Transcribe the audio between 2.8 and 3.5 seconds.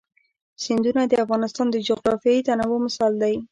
مثال دی.